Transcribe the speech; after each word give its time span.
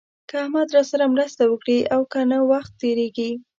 که 0.29 0.35
احمد 0.43 0.67
راسره 0.75 1.05
مرسته 1.13 1.43
وکړي 1.47 1.79
او 1.93 2.01
که 2.11 2.19
نه 2.31 2.39
وخت 2.51 2.71
تېرېږي. 2.81 3.31